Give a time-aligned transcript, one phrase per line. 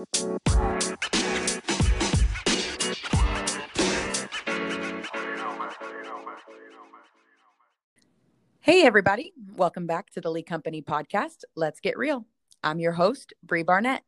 [0.00, 0.06] Hey,
[8.86, 9.34] everybody.
[9.56, 11.44] Welcome back to the Lee Company podcast.
[11.54, 12.24] Let's get real.
[12.64, 14.02] I'm your host, Bree Barnett.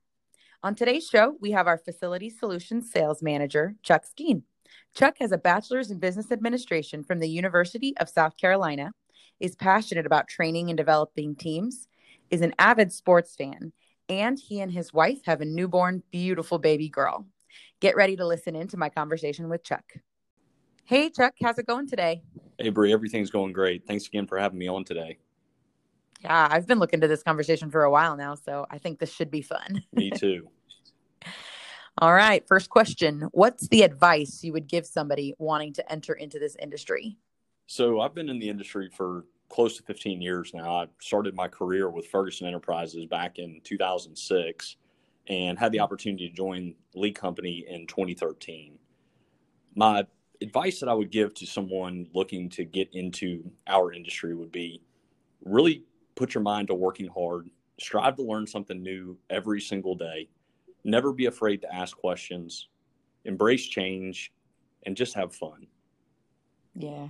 [0.63, 4.45] On today's show, we have our Facility Solutions Sales Manager, Chuck Skeen.
[4.95, 8.93] Chuck has a bachelor's in business administration from the University of South Carolina,
[9.41, 11.87] is passionate about training and developing teams,
[12.31, 13.75] is an avid sports fan,
[14.21, 17.27] and he and his wife have a newborn, beautiful baby girl.
[17.81, 19.95] Get ready to listen in to my conversation with Chuck.
[20.85, 22.23] Hey, Chuck, how's it going today?
[22.59, 23.87] Hey, Bree, everything's going great.
[23.87, 25.19] Thanks again for having me on today.
[26.21, 29.13] Yeah, I've been looking to this conversation for a while now, so I think this
[29.13, 29.83] should be fun.
[29.93, 30.49] Me too.
[31.99, 33.29] All right, first question.
[33.33, 37.17] What's the advice you would give somebody wanting to enter into this industry?
[37.67, 40.77] So, I've been in the industry for close to 15 years now.
[40.77, 44.77] I started my career with Ferguson Enterprises back in 2006
[45.29, 45.85] and had the mm-hmm.
[45.85, 48.79] opportunity to join Lee Company in 2013.
[49.75, 50.07] My
[50.41, 54.83] advice that I would give to someone looking to get into our industry would be
[55.45, 60.29] really put your mind to working hard, strive to learn something new every single day,
[60.83, 62.69] never be afraid to ask questions,
[63.27, 64.33] embrace change,
[64.85, 65.67] and just have fun.
[66.75, 67.09] Yeah.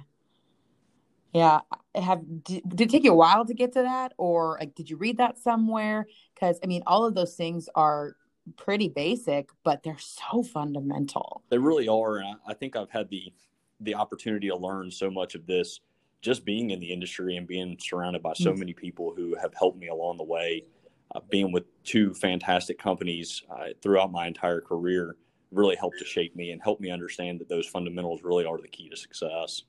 [1.32, 1.60] Yeah.
[1.94, 4.90] Have did, did, it take you a while to get to that, or like did
[4.90, 6.06] you read that somewhere?
[6.34, 8.16] Because I mean, all of those things are
[8.56, 11.42] pretty basic, but they're so fundamental.
[11.48, 13.32] They really are, and I, I think I've had the
[13.80, 15.80] the opportunity to learn so much of this
[16.20, 18.60] just being in the industry and being surrounded by so mm-hmm.
[18.60, 20.62] many people who have helped me along the way.
[21.14, 25.16] Uh, being with two fantastic companies uh, throughout my entire career
[25.50, 28.68] really helped to shape me and help me understand that those fundamentals really are the
[28.68, 29.64] key to success.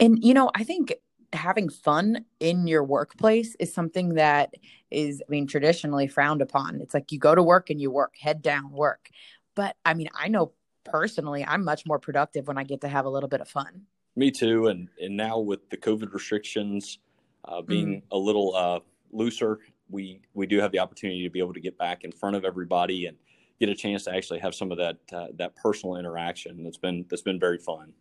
[0.00, 0.94] And you know, I think
[1.32, 4.54] having fun in your workplace is something that
[4.90, 6.80] is, I mean, traditionally frowned upon.
[6.80, 9.10] It's like you go to work and you work, head down, work.
[9.54, 10.52] But I mean, I know
[10.84, 13.82] personally, I'm much more productive when I get to have a little bit of fun.
[14.14, 14.68] Me too.
[14.68, 16.98] And and now with the COVID restrictions
[17.44, 18.02] uh, being mm.
[18.10, 18.80] a little uh,
[19.12, 22.36] looser, we we do have the opportunity to be able to get back in front
[22.36, 23.16] of everybody and
[23.60, 26.64] get a chance to actually have some of that uh, that personal interaction.
[26.64, 27.92] That's been that's been very fun.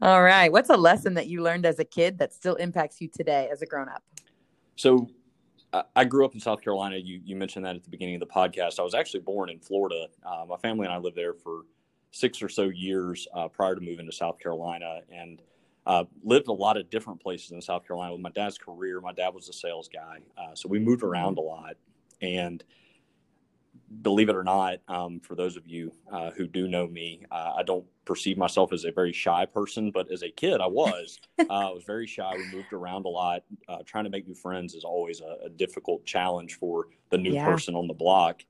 [0.00, 0.50] All right.
[0.50, 3.62] What's a lesson that you learned as a kid that still impacts you today as
[3.62, 4.02] a grown up?
[4.76, 5.08] So,
[5.94, 6.96] I grew up in South Carolina.
[6.96, 8.78] You, you mentioned that at the beginning of the podcast.
[8.78, 10.06] I was actually born in Florida.
[10.24, 11.62] Uh, my family and I lived there for
[12.10, 15.42] six or so years uh, prior to moving to South Carolina and
[15.86, 19.00] uh, lived a lot of different places in South Carolina with my dad's career.
[19.00, 20.18] My dad was a sales guy.
[20.36, 21.76] Uh, so we moved around a lot.
[22.22, 22.64] And
[24.02, 27.54] believe it or not, um, for those of you uh, who do know me, uh,
[27.56, 31.18] I don't perceive myself as a very shy person, but as a kid, I was.
[31.38, 32.30] uh, I was very shy.
[32.36, 33.42] We moved around a lot.
[33.68, 37.32] Uh, trying to make new friends is always a, a difficult challenge for the new
[37.32, 37.44] yeah.
[37.44, 38.44] person on the block.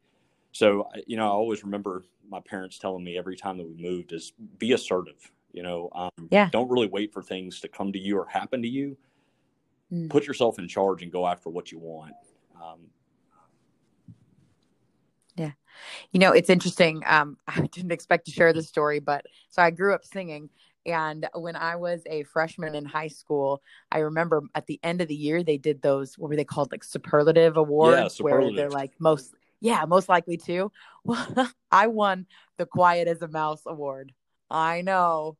[0.53, 4.13] So, you know, I always remember my parents telling me every time that we moved
[4.13, 5.31] is be assertive.
[5.53, 6.49] You know, um, yeah.
[6.51, 8.97] don't really wait for things to come to you or happen to you.
[9.93, 10.11] Mm.
[10.11, 12.13] Put yourself in charge and go after what you want.
[12.61, 12.81] Um.
[16.13, 17.03] You know, it's interesting.
[17.07, 20.51] Um, I didn't expect to share this story, but so I grew up singing.
[20.87, 23.63] And when I was a freshman in high school,
[23.93, 26.73] I remember at the end of the year, they did those, what were they called?
[26.73, 28.47] Like superlative awards, yeah, superlative.
[28.49, 30.73] where they're like most, yeah, most likely to.
[31.05, 34.13] Well, I won the Quiet as a Mouse award.
[34.51, 35.37] I know.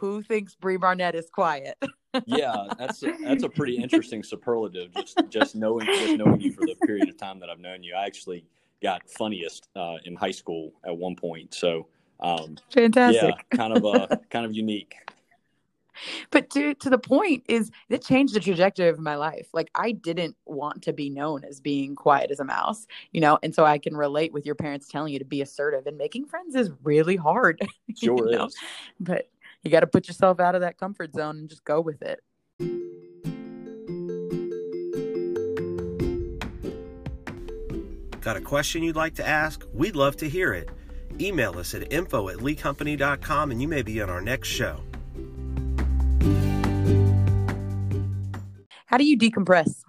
[0.00, 1.76] Who thinks Bree Barnett is quiet?
[2.26, 4.92] yeah, that's a, that's a pretty interesting superlative.
[4.94, 7.94] Just just knowing just knowing you for the period of time that I've known you,
[7.94, 8.44] I actually
[8.82, 11.54] got funniest uh, in high school at one point.
[11.54, 11.86] So
[12.20, 13.46] um, fantastic.
[13.52, 14.94] Yeah, kind of uh, kind of unique.
[16.30, 19.48] But to to the point is it changed the trajectory of my life.
[19.52, 23.38] Like I didn't want to be known as being quiet as a mouse, you know,
[23.42, 26.26] and so I can relate with your parents telling you to be assertive and making
[26.26, 27.60] friends is really hard.
[27.96, 28.36] Sure is.
[28.36, 28.48] Know?
[29.00, 29.28] But
[29.62, 32.22] you got to put yourself out of that comfort zone and just go with it.
[38.20, 39.64] Got a question you'd like to ask?
[39.72, 40.68] We'd love to hear it.
[41.18, 44.80] Email us at info at leecompany.com and you may be on our next show.
[48.86, 49.82] How do you decompress?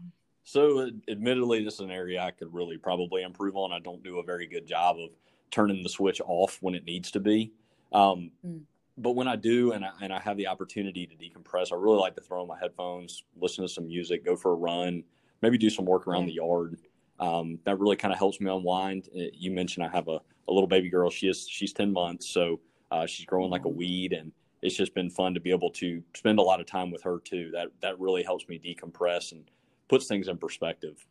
[0.43, 3.71] So, admittedly, this is an area I could really probably improve on.
[3.71, 5.09] I don't do a very good job of
[5.49, 7.51] turning the switch off when it needs to be.
[7.91, 8.61] Um, mm.
[8.97, 11.97] But when I do, and I, and I have the opportunity to decompress, I really
[11.97, 15.03] like to throw on my headphones, listen to some music, go for a run,
[15.41, 16.77] maybe do some work around the yard
[17.21, 19.07] um, that really kind of helps me unwind.
[19.15, 21.09] Uh, you mentioned I have a, a little baby girl.
[21.09, 22.59] She is she's ten months, so
[22.89, 24.31] uh, she's growing like a weed, and
[24.61, 27.19] it's just been fun to be able to spend a lot of time with her
[27.23, 27.51] too.
[27.53, 29.43] That that really helps me decompress and
[29.87, 31.05] puts things in perspective.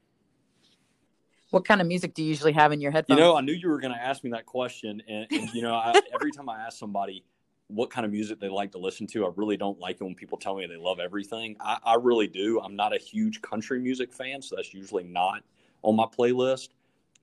[1.50, 3.18] What kind of music do you usually have in your headphones?
[3.18, 5.62] You know, I knew you were going to ask me that question, and, and you
[5.62, 7.24] know, I, every time I ask somebody
[7.66, 10.14] what kind of music they like to listen to, I really don't like it when
[10.14, 11.56] people tell me they love everything.
[11.60, 12.60] I, I really do.
[12.60, 15.42] I'm not a huge country music fan, so that's usually not
[15.82, 16.68] on my playlist.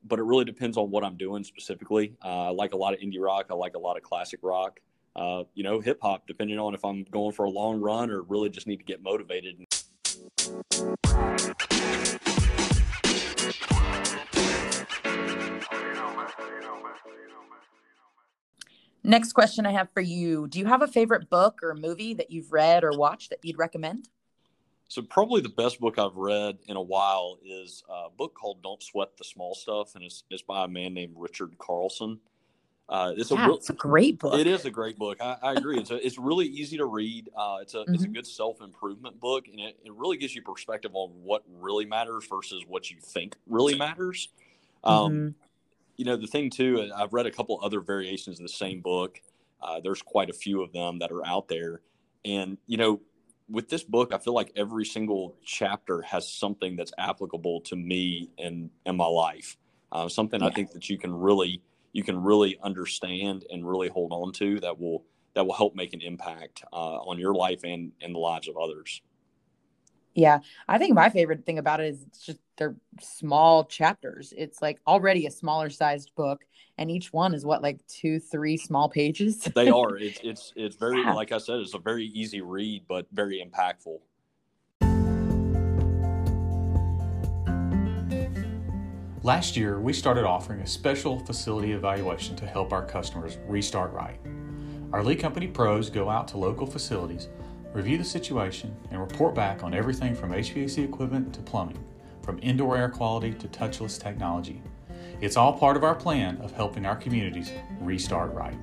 [0.03, 2.15] But it really depends on what I'm doing specifically.
[2.23, 3.47] Uh, I like a lot of indie rock.
[3.49, 4.79] I like a lot of classic rock.
[5.15, 8.21] Uh, you know, hip hop, depending on if I'm going for a long run or
[8.21, 9.65] really just need to get motivated.
[19.03, 22.29] Next question I have for you Do you have a favorite book or movie that
[22.29, 24.09] you've read or watched that you'd recommend?
[24.87, 28.81] So, probably the best book I've read in a while is a book called Don't
[28.81, 32.19] Sweat the Small Stuff, and it's, it's by a man named Richard Carlson.
[32.89, 34.39] Uh, it's, yeah, a it's a great book.
[34.39, 35.17] It is a great book.
[35.19, 35.77] I, I agree.
[35.77, 37.29] It's a, it's really easy to read.
[37.35, 37.93] Uh, it's a mm-hmm.
[37.93, 38.13] it's a mm-hmm.
[38.13, 42.25] good self improvement book, and it, it really gives you perspective on what really matters
[42.29, 44.29] versus what you think really matters.
[44.83, 45.27] Um, mm-hmm
[45.97, 49.19] you know, the thing too, I've read a couple other variations of the same book.
[49.61, 51.81] Uh, there's quite a few of them that are out there.
[52.23, 53.01] And, you know,
[53.49, 58.29] with this book, I feel like every single chapter has something that's applicable to me
[58.37, 59.57] and in, my life.
[59.91, 60.47] Uh, something yeah.
[60.47, 61.61] I think that you can really
[61.93, 65.93] you can really understand and really hold on to that will that will help make
[65.93, 69.01] an impact uh, on your life and and the lives of others.
[70.17, 74.33] Yeah, I think my favorite thing about it is it's just they're small chapters.
[74.35, 76.43] It's like already a smaller sized book,
[76.79, 79.37] and each one is what like two, three small pages.
[79.55, 79.95] they are.
[79.95, 81.13] It's it's it's very yeah.
[81.13, 83.99] like I said, it's a very easy read, but very impactful.
[89.21, 94.19] Last year, we started offering a special facility evaluation to help our customers restart right.
[94.93, 97.27] Our Lee Company pros go out to local facilities
[97.73, 101.83] Review the situation and report back on everything from HVAC equipment to plumbing,
[102.23, 104.61] from indoor air quality to touchless technology.
[105.21, 108.57] It's all part of our plan of helping our communities restart right.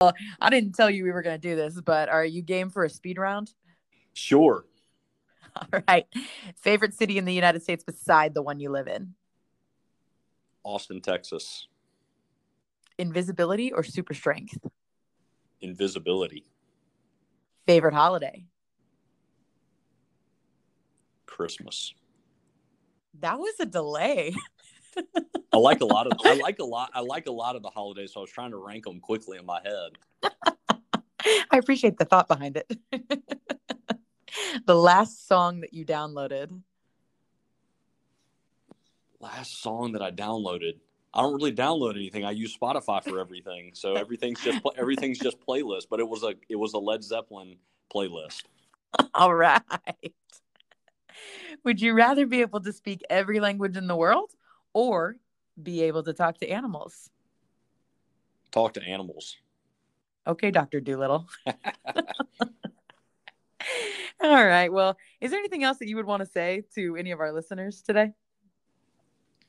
[0.00, 2.68] Well, I didn't tell you we were going to do this, but are you game
[2.68, 3.54] for a speed round?
[4.12, 4.66] Sure.
[5.56, 6.06] All right.
[6.54, 9.14] Favorite city in the United States beside the one you live in?
[10.64, 11.68] Austin, Texas.
[12.98, 14.58] Invisibility or super strength?
[15.60, 16.44] Invisibility.
[17.66, 18.44] Favorite holiday?
[21.26, 21.92] Christmas.
[23.20, 24.34] That was a delay.
[25.52, 27.70] I like a lot of I like a lot I like a lot of the
[27.70, 30.32] holidays, so I was trying to rank them quickly in my head.
[31.50, 32.78] I appreciate the thought behind it.
[34.66, 36.60] the last song that you downloaded.
[39.20, 40.74] Last song that I downloaded.
[41.16, 42.26] I don't really download anything.
[42.26, 45.84] I use Spotify for everything, so everything's just everything's just playlist.
[45.90, 47.56] But it was a it was a Led Zeppelin
[47.92, 48.42] playlist.
[49.14, 49.62] All right.
[51.64, 54.30] Would you rather be able to speak every language in the world,
[54.74, 55.16] or
[55.60, 57.08] be able to talk to animals?
[58.52, 59.36] Talk to animals.
[60.26, 61.26] Okay, Doctor Dolittle.
[64.20, 64.70] All right.
[64.70, 67.32] Well, is there anything else that you would want to say to any of our
[67.32, 68.12] listeners today?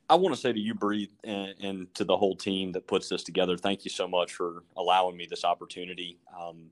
[0.09, 3.09] I want to say to you, Bree, and, and, to the whole team that puts
[3.09, 6.17] this together, thank you so much for allowing me this opportunity.
[6.39, 6.69] Um,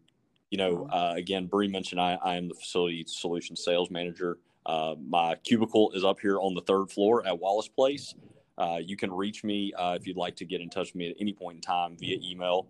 [0.49, 4.37] you know, uh, again, Bree mentioned I, I, am the facility solution sales manager.
[4.65, 8.15] Uh, my cubicle is up here on the third floor at Wallace Place.
[8.57, 11.09] Uh, you can reach me uh, if you'd like to get in touch with me
[11.09, 12.68] at any point in time via email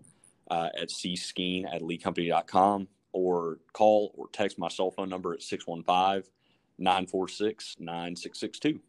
[0.49, 6.29] uh, at cskeen at leecompany.com or call or text my cell phone number at 615
[6.79, 8.79] 946 9662.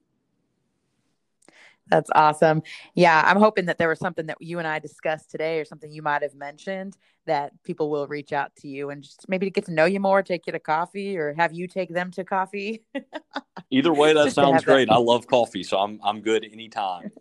[1.89, 2.63] That's awesome.
[2.95, 5.91] Yeah, I'm hoping that there was something that you and I discussed today or something
[5.93, 9.51] you might have mentioned that people will reach out to you and just maybe to
[9.51, 12.25] get to know you more, take you to coffee or have you take them to
[12.25, 12.83] coffee.
[13.71, 14.89] Either way, that sounds great.
[14.89, 14.95] That.
[14.95, 17.13] I love coffee, so I'm I'm good anytime.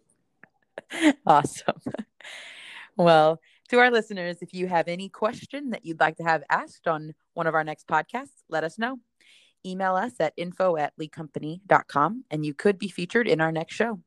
[1.26, 1.76] awesome.
[2.98, 6.88] Well, to our listeners, if you have any question that you'd like to have asked
[6.88, 9.00] on one of our next podcasts, let us know.
[9.66, 14.00] Email us at info at leecompany.com and you could be featured in our next show.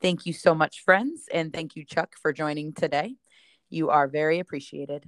[0.00, 1.24] Thank you so much, friends.
[1.32, 3.16] And thank you, Chuck, for joining today.
[3.68, 5.04] You are very appreciated.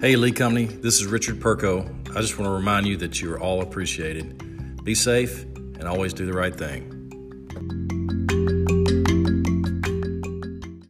[0.00, 1.88] Hey, Lee Company, this is Richard Perko.
[2.10, 4.84] I just want to remind you that you are all appreciated.
[4.84, 6.93] Be safe and always do the right thing.